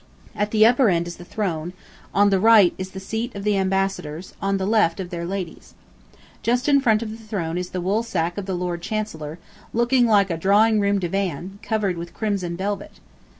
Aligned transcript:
At 0.35 0.49
the 0.49 0.65
upper 0.65 0.89
end 0.89 1.05
is 1.05 1.17
the 1.17 1.23
throne, 1.23 1.73
on 2.11 2.31
the 2.31 2.39
right 2.39 2.73
is 2.79 2.89
the 2.89 2.99
seat 2.99 3.35
of 3.35 3.43
the 3.43 3.55
ambassadors, 3.55 4.33
on 4.41 4.57
the 4.57 4.65
left, 4.65 4.99
of 4.99 5.11
their 5.11 5.25
ladies. 5.27 5.75
Just 6.41 6.67
in 6.67 6.81
front 6.81 7.03
of 7.03 7.11
the 7.11 7.23
throne 7.23 7.55
is 7.55 7.69
the 7.69 7.81
wool 7.81 8.01
sack 8.01 8.35
of 8.35 8.47
the 8.47 8.55
Lord 8.55 8.81
Chancellor, 8.81 9.37
looking 9.73 10.07
like 10.07 10.31
a 10.31 10.37
drawing 10.37 10.79
room 10.79 10.97
divan, 10.97 11.59
covered 11.61 11.97
with 11.99 12.15
crimson 12.15 12.57
velvet. 12.57 12.93